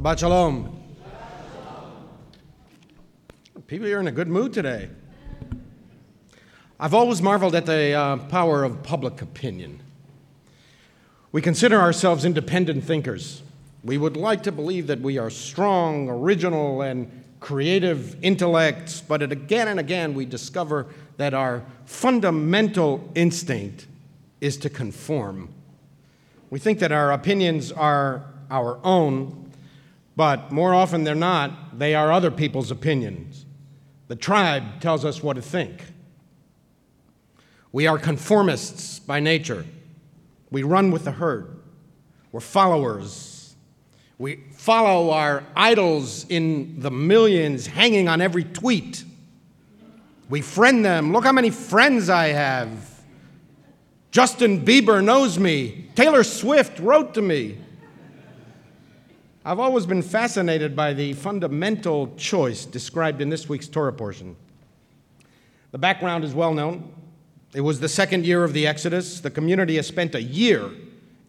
[0.00, 0.82] Shabbat Shalom.
[3.66, 4.88] People are in a good mood today.
[6.78, 9.82] I've always marveled at the uh, power of public opinion.
[11.32, 13.42] We consider ourselves independent thinkers.
[13.84, 19.68] We would like to believe that we are strong, original, and creative intellects, but again
[19.68, 20.86] and again we discover
[21.18, 23.86] that our fundamental instinct
[24.40, 25.50] is to conform.
[26.48, 29.49] We think that our opinions are our own,
[30.16, 33.46] but more often than not, they are other people's opinions.
[34.08, 35.82] The tribe tells us what to think.
[37.72, 39.64] We are conformists by nature.
[40.50, 41.60] We run with the herd.
[42.32, 43.54] We're followers.
[44.18, 49.04] We follow our idols in the millions hanging on every tweet.
[50.28, 51.12] We friend them.
[51.12, 52.68] Look how many friends I have.
[54.10, 55.88] Justin Bieber knows me.
[55.94, 57.58] Taylor Swift wrote to me.
[59.50, 64.36] I've always been fascinated by the fundamental choice described in this week's Torah portion.
[65.72, 66.92] The background is well known.
[67.52, 69.18] It was the second year of the Exodus.
[69.18, 70.70] The community has spent a year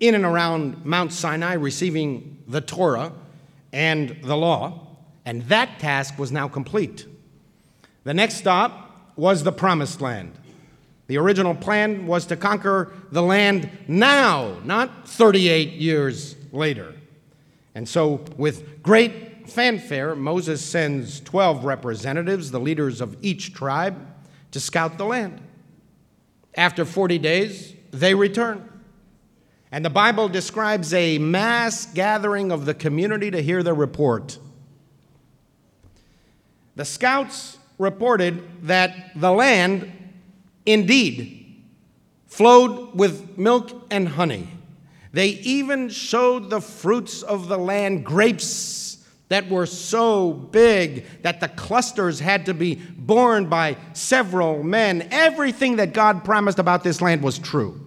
[0.00, 3.12] in and around Mount Sinai receiving the Torah
[3.72, 4.88] and the law,
[5.24, 7.06] and that task was now complete.
[8.02, 10.32] The next stop was the Promised Land.
[11.06, 16.94] The original plan was to conquer the land now, not 38 years later.
[17.78, 23.96] And so, with great fanfare, Moses sends 12 representatives, the leaders of each tribe,
[24.50, 25.40] to scout the land.
[26.56, 28.68] After 40 days, they return.
[29.70, 34.40] And the Bible describes a mass gathering of the community to hear the report.
[36.74, 39.92] The scouts reported that the land
[40.66, 41.62] indeed
[42.26, 44.48] flowed with milk and honey.
[45.12, 51.48] They even showed the fruits of the land, grapes that were so big that the
[51.48, 55.08] clusters had to be borne by several men.
[55.10, 57.86] Everything that God promised about this land was true.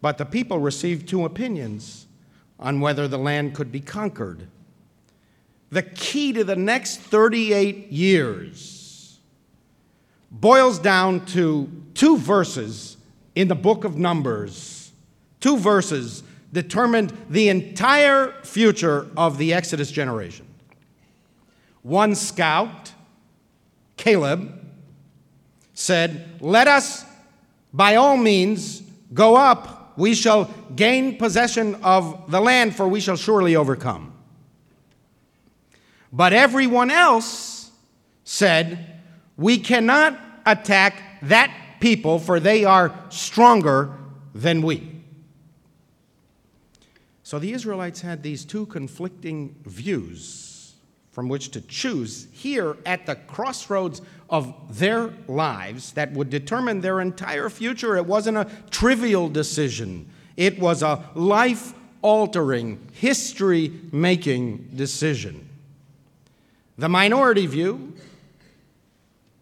[0.00, 2.06] But the people received two opinions
[2.58, 4.48] on whether the land could be conquered.
[5.70, 9.18] The key to the next 38 years
[10.30, 12.96] boils down to two verses
[13.34, 14.79] in the book of Numbers.
[15.40, 20.46] Two verses determined the entire future of the Exodus generation.
[21.82, 22.92] One scout,
[23.96, 24.60] Caleb,
[25.72, 27.04] said, Let us
[27.72, 28.82] by all means
[29.14, 29.96] go up.
[29.96, 34.12] We shall gain possession of the land, for we shall surely overcome.
[36.12, 37.70] But everyone else
[38.24, 39.00] said,
[39.36, 43.96] We cannot attack that people, for they are stronger
[44.34, 44.89] than we.
[47.30, 50.74] So the Israelites had these two conflicting views
[51.12, 57.00] from which to choose here at the crossroads of their lives that would determine their
[57.00, 57.96] entire future.
[57.96, 65.48] It wasn't a trivial decision, it was a life altering, history making decision.
[66.78, 67.94] The minority view,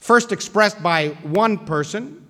[0.00, 2.26] first expressed by one person,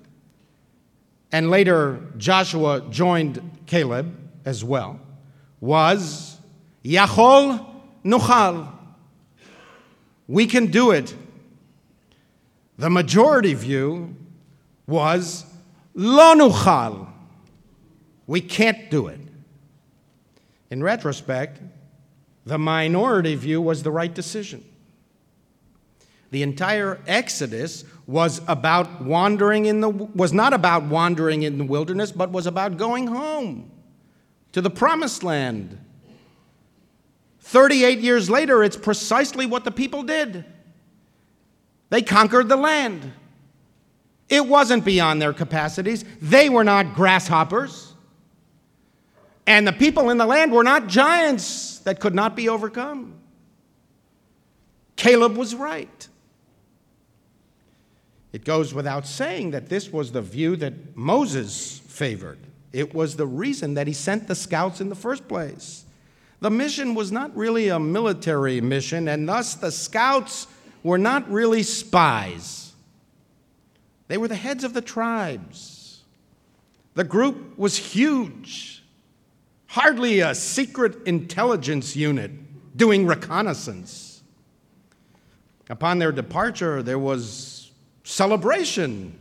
[1.33, 5.01] and later Joshua joined Caleb as well
[5.61, 6.39] was
[6.85, 7.65] Yachol
[8.05, 8.73] Nuchal.
[10.29, 11.15] We can do it.
[12.79, 14.15] The majority view
[14.87, 15.45] was
[15.95, 17.09] Lo Nuchal.
[18.27, 19.21] We can't do it.
[20.71, 21.61] In retrospect,
[22.45, 24.65] the minority view was the right decision.
[26.31, 32.13] The entire Exodus was about wandering in the was not about wandering in the wilderness,
[32.13, 33.71] but was about going home
[34.57, 35.79] to the promised land.
[37.41, 40.47] 38 years later, it's precisely what the people did.
[41.91, 43.13] They conquered the land.
[44.31, 46.07] It wasn't beyond their capacities.
[46.23, 47.93] They were not grasshoppers.
[49.47, 53.13] And the people in the land were not giants that could not be overcome.
[54.97, 56.09] Caleb was right.
[58.33, 62.39] It goes without saying that this was the view that Moses favored.
[62.77, 65.87] It was the reason that he sent the scouts in the first place.
[66.41, 70.47] The mission was not really a military mission, and thus the scouts
[70.83, 72.75] were not really spies.
[74.09, 76.03] They were the heads of the tribes.
[76.93, 78.85] The group was huge,
[79.69, 82.31] hardly a secret intelligence unit
[82.77, 84.23] doing reconnaissance.
[85.71, 87.71] Upon their departure, there was
[88.05, 89.19] celebration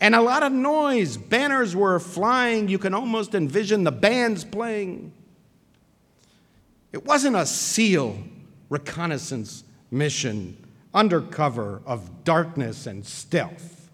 [0.00, 1.16] and a lot of noise.
[1.16, 2.68] Banners were flying.
[2.68, 5.12] You can almost envision the bands playing.
[6.92, 8.18] It wasn't a SEAL
[8.68, 10.56] reconnaissance mission
[10.94, 13.90] under cover of darkness and stealth.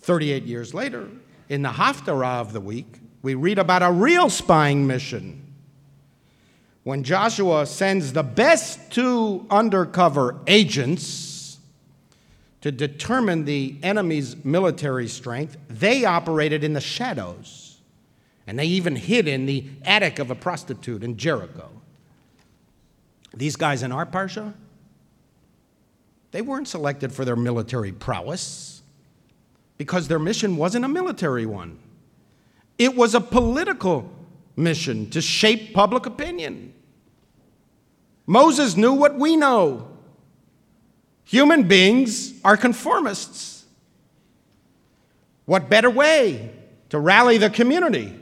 [0.00, 1.08] 38 years later,
[1.48, 5.46] in the Haftarah of the week, we read about a real spying mission.
[6.84, 11.29] When Joshua sends the best two undercover agents
[12.60, 17.78] to determine the enemy's military strength, they operated in the shadows.
[18.46, 21.70] And they even hid in the attic of a prostitute in Jericho.
[23.34, 24.54] These guys in our Parsha,
[26.32, 28.82] they weren't selected for their military prowess
[29.78, 31.78] because their mission wasn't a military one.
[32.76, 34.10] It was a political
[34.56, 36.74] mission to shape public opinion.
[38.26, 39.88] Moses knew what we know.
[41.30, 43.64] Human beings are conformists.
[45.44, 46.50] What better way
[46.88, 48.18] to rally the community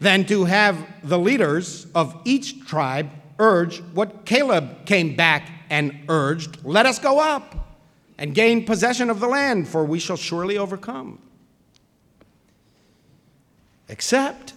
[0.00, 3.08] than to have the leaders of each tribe
[3.38, 7.54] urge what Caleb came back and urged let us go up
[8.18, 11.18] and gain possession of the land, for we shall surely overcome.
[13.88, 14.52] Except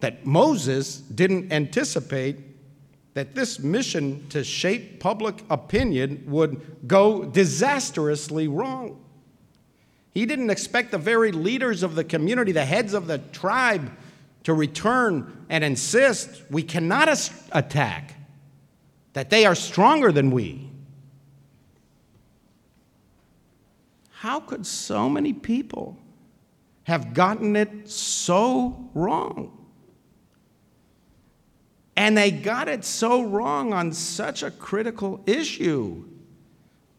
[0.00, 2.47] that Moses didn't anticipate
[3.14, 9.02] that this mission to shape public opinion would go disastrously wrong.
[10.12, 13.90] He didn't expect the very leaders of the community, the heads of the tribe,
[14.44, 17.08] to return and insist we cannot
[17.52, 18.14] attack,
[19.12, 20.70] that they are stronger than we.
[24.10, 25.98] How could so many people
[26.84, 29.57] have gotten it so wrong?
[31.98, 36.04] And they got it so wrong on such a critical issue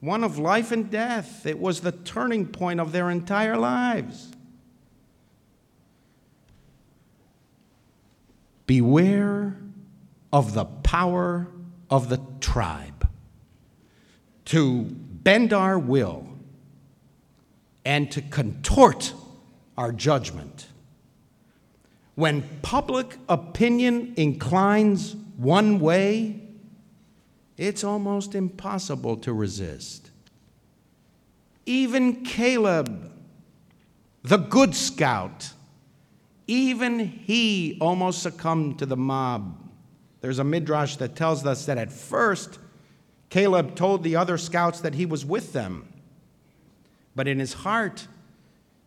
[0.01, 1.45] one of life and death.
[1.45, 4.29] It was the turning point of their entire lives.
[8.65, 9.57] Beware
[10.33, 11.47] of the power
[11.89, 13.09] of the tribe
[14.45, 16.27] to bend our will
[17.85, 19.13] and to contort
[19.77, 20.67] our judgment.
[22.19, 26.41] When public opinion inclines one way,
[27.55, 30.11] it's almost impossible to resist.
[31.65, 33.09] Even Caleb,
[34.23, 35.53] the good scout,
[36.45, 39.57] even he almost succumbed to the mob.
[40.19, 42.59] There's a midrash that tells us that at first,
[43.29, 45.87] Caleb told the other scouts that he was with them.
[47.15, 48.09] But in his heart,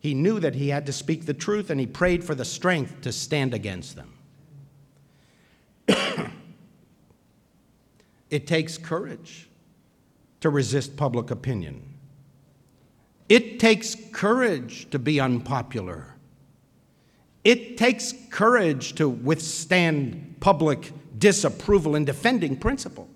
[0.03, 2.99] he knew that he had to speak the truth and he prayed for the strength
[2.99, 4.13] to stand against them.
[8.29, 9.47] it takes courage
[10.41, 11.81] to resist public opinion.
[13.29, 16.15] It takes courage to be unpopular.
[17.45, 23.07] It takes courage to withstand public disapproval in defending principle.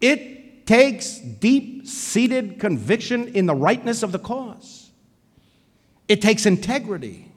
[0.00, 4.81] It takes deep seated conviction in the rightness of the cause.
[6.12, 7.32] It takes integrity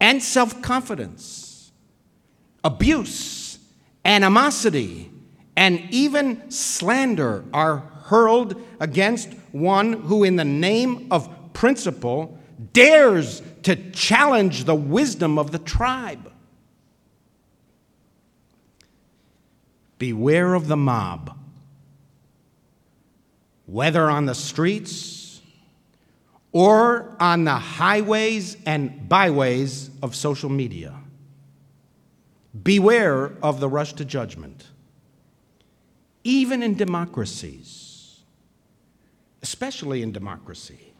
[0.00, 1.70] and self confidence,
[2.64, 3.56] abuse,
[4.04, 5.12] animosity,
[5.56, 7.76] and even slander are
[8.06, 12.36] hurled against one who, in the name of principle,
[12.72, 16.32] dares to challenge the wisdom of the tribe.
[19.98, 21.38] Beware of the mob,
[23.66, 25.21] whether on the streets
[26.52, 30.94] or on the highways and byways of social media.
[32.62, 34.66] Beware of the rush to judgment.
[36.24, 38.20] Even in democracies,
[39.42, 40.92] especially in democracy,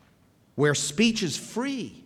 [0.55, 2.03] where speech is free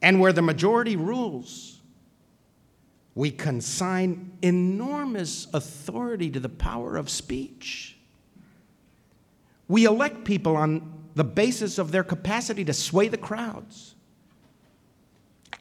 [0.00, 1.80] and where the majority rules,
[3.14, 7.96] we consign enormous authority to the power of speech.
[9.68, 13.94] We elect people on the basis of their capacity to sway the crowds.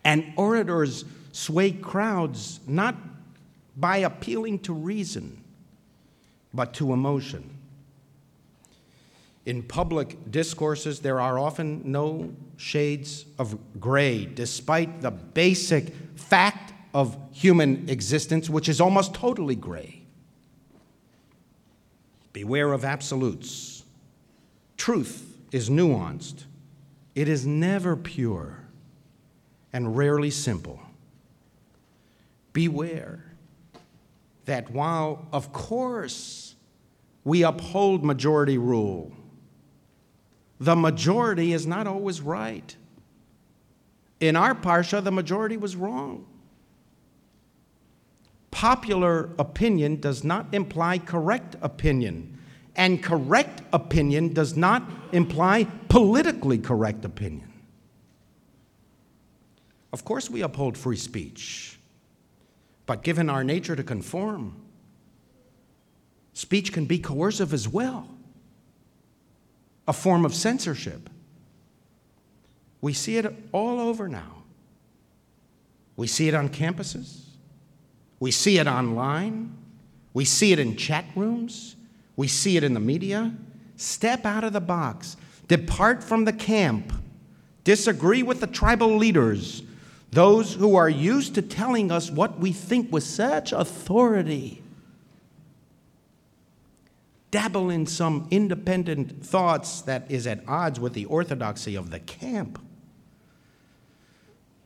[0.04, 2.96] And orators sway crowds not
[3.78, 5.42] by appealing to reason,
[6.54, 7.50] but to emotion.
[9.46, 17.18] In public discourses, there are often no shades of gray, despite the basic fact of
[17.32, 20.02] human existence, which is almost totally gray.
[22.34, 23.84] Beware of absolutes.
[24.76, 26.44] Truth is nuanced,
[27.16, 28.68] it is never pure
[29.72, 30.82] and rarely simple.
[32.52, 33.24] Beware
[34.44, 36.56] that while, of course,
[37.24, 39.14] we uphold majority rule,
[40.60, 42.76] the majority is not always right.
[44.20, 46.26] in our parsha, the majority was wrong.
[48.52, 52.35] Popular opinion does not imply correct opinion,
[52.76, 57.52] and correct opinion does not imply politically correct opinion.
[59.94, 61.80] Of course, we uphold free speech,
[62.86, 64.56] but given our nature to conform,
[66.34, 68.10] speech can be coercive as well,
[69.88, 71.10] a form of censorship.
[72.82, 74.44] We see it all over now.
[75.96, 77.22] We see it on campuses.
[78.20, 79.56] We see it online.
[80.14, 81.76] We see it in chat rooms.
[82.16, 83.34] We see it in the media.
[83.76, 85.18] Step out of the box.
[85.48, 86.94] Depart from the camp.
[87.64, 89.64] Disagree with the tribal leaders,
[90.12, 94.62] those who are used to telling us what we think with such authority.
[97.32, 102.60] Dabble in some independent thoughts that is at odds with the orthodoxy of the camp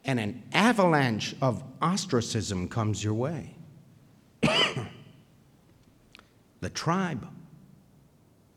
[0.10, 3.56] and an avalanche of ostracism comes your way.
[6.70, 7.28] The tribe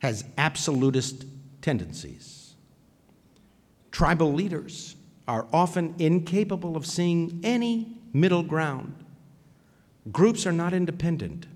[0.00, 1.24] has absolutist
[1.62, 2.54] tendencies.
[3.90, 9.02] Tribal leaders are often incapable of seeing any middle ground.
[10.10, 11.46] Groups are not independent.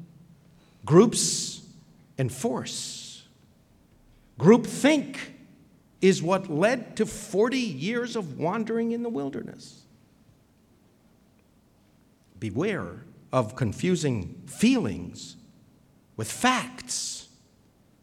[0.86, 1.60] Groups
[2.16, 3.24] enforce.
[4.40, 5.18] Groupthink
[6.00, 9.82] is what led to 40 years of wandering in the wilderness.
[12.38, 15.36] Beware of confusing feelings
[16.16, 17.28] with facts,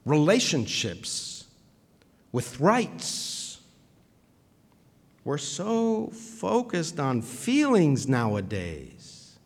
[0.05, 1.46] relationships
[2.32, 3.60] with rights.
[5.24, 9.38] We're so focused on feelings nowadays.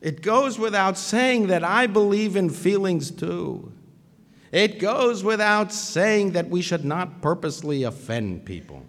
[0.00, 3.72] It goes without saying that I believe in feelings too.
[4.52, 8.84] It goes without saying that we should not purposely offend people.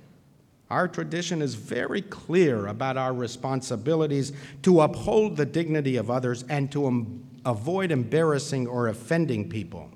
[0.70, 6.72] Our tradition is very clear about our responsibilities to uphold the dignity of others and
[6.72, 9.90] to um, avoid embarrassing or offending people.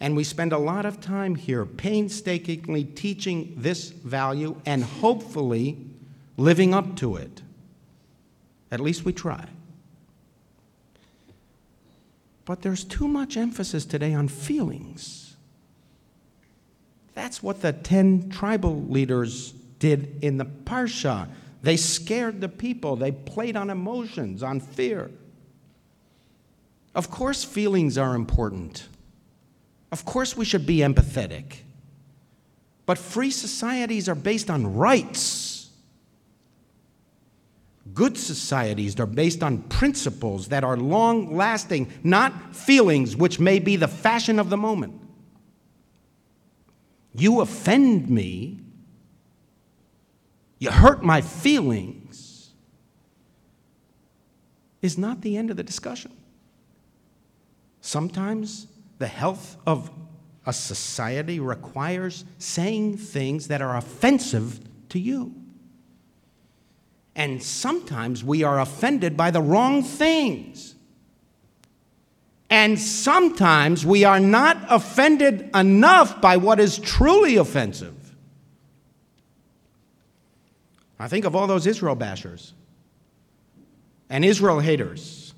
[0.00, 5.78] And we spend a lot of time here painstakingly teaching this value and hopefully
[6.36, 7.42] living up to it.
[8.70, 9.46] At least we try.
[12.44, 15.27] But there's too much emphasis today on feelings.
[17.18, 21.28] That's what the 10 tribal leaders did in the Parsha.
[21.62, 25.10] They scared the people, they played on emotions, on fear.
[26.94, 28.86] Of course, feelings are important.
[29.90, 31.56] Of course, we should be empathetic.
[32.86, 35.70] But free societies are based on rights.
[37.94, 43.74] Good societies are based on principles that are long lasting, not feelings which may be
[43.74, 45.07] the fashion of the moment
[47.20, 48.60] you offend me,
[50.58, 52.50] you hurt my feelings,
[54.82, 56.12] is not the end of the discussion.
[57.80, 58.66] Sometimes
[58.98, 59.90] the health of
[60.46, 65.34] a society requires saying things that are offensive to you.
[67.14, 70.74] And sometimes we are offended by the wrong things.
[72.50, 77.94] And sometimes we are not offended enough by what is truly offensive.
[80.98, 82.52] I think of all those Israel bashers
[84.10, 85.34] and Israel haters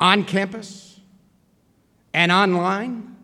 [0.00, 1.00] on campus
[2.14, 3.16] and online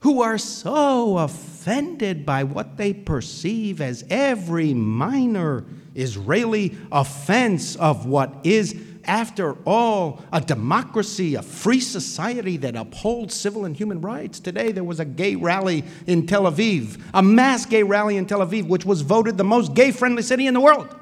[0.00, 8.34] who are so offended by what they perceive as every minor Israeli offense of what
[8.42, 14.40] is after all, a democracy, a free society that upholds civil and human rights.
[14.40, 18.40] Today, there was a gay rally in Tel Aviv, a mass gay rally in Tel
[18.40, 20.94] Aviv, which was voted the most gay friendly city in the world.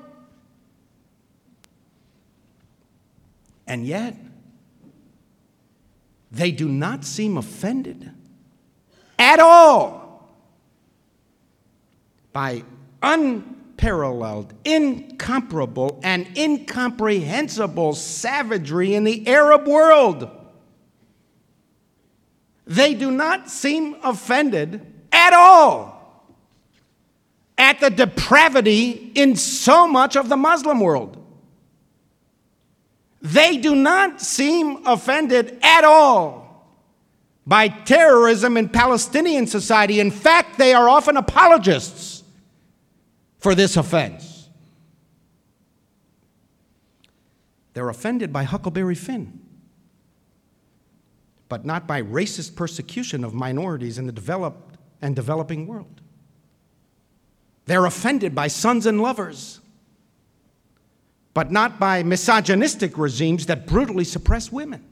[3.66, 4.16] And yet,
[6.32, 8.10] they do not seem offended
[9.18, 10.28] at all
[12.32, 12.64] by
[13.02, 20.28] un unparalleled, incomparable, and incomprehensible savagery in the Arab world.
[22.66, 25.98] They do not seem offended at all
[27.58, 31.16] at the depravity in so much of the Muslim world.
[33.22, 36.66] They do not seem offended at all
[37.46, 40.00] by terrorism in Palestinian society.
[40.00, 42.19] In fact, they are often apologists
[43.40, 44.48] for this offense.
[47.72, 49.40] They're offended by Huckleberry Finn,
[51.48, 56.00] but not by racist persecution of minorities in the developed and developing world.
[57.66, 59.60] They're offended by sons and lovers,
[61.32, 64.84] but not by misogynistic regimes that brutally suppress women.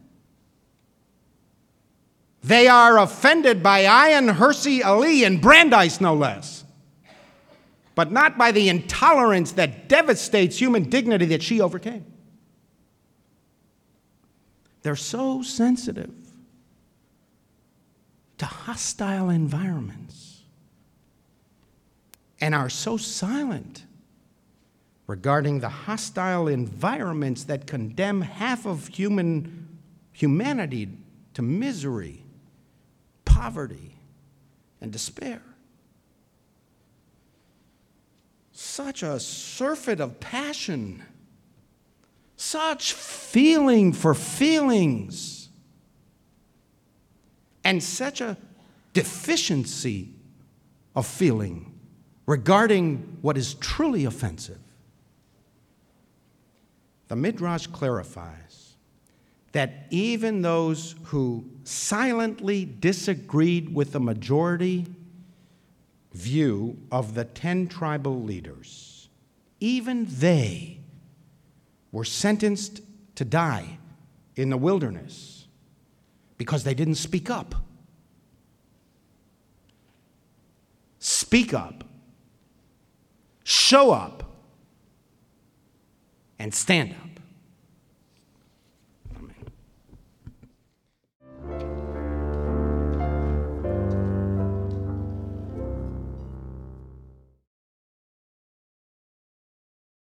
[2.42, 6.64] They are offended by Ayaan Hirsi Ali and Brandeis, no less,
[7.98, 12.06] but not by the intolerance that devastates human dignity that she overcame.
[14.82, 16.14] They're so sensitive
[18.38, 20.42] to hostile environments
[22.40, 23.84] and are so silent
[25.08, 29.76] regarding the hostile environments that condemn half of human
[30.12, 30.88] humanity
[31.34, 32.22] to misery
[33.24, 33.96] poverty
[34.80, 35.42] and despair.
[38.78, 41.02] Such a surfeit of passion,
[42.36, 45.48] such feeling for feelings,
[47.64, 48.36] and such a
[48.92, 50.14] deficiency
[50.94, 51.76] of feeling
[52.24, 54.60] regarding what is truly offensive.
[57.08, 58.76] The Midrash clarifies
[59.50, 64.86] that even those who silently disagreed with the majority
[66.12, 69.08] view of the 10 tribal leaders,
[69.60, 70.80] even they
[71.92, 72.80] were sentenced
[73.14, 73.78] to die
[74.36, 75.46] in the wilderness
[76.36, 77.54] because they didn't speak up.
[81.00, 81.84] Speak up,
[83.44, 84.22] show up,
[86.38, 87.17] and stand up.